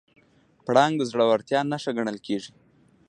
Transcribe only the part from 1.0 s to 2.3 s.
زړورتیا نښه ګڼل